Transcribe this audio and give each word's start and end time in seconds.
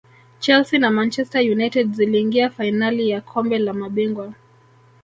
chelsea 0.39 0.79
na 0.79 0.89
manchester 0.91 1.51
united 1.51 1.93
ziliingia 1.95 2.49
fainali 2.49 3.09
ya 3.09 3.21
kombe 3.21 3.59
la 3.59 3.73
mabingwa 3.73 4.33